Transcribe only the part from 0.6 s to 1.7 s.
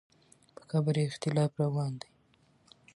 قبر یې اختلاف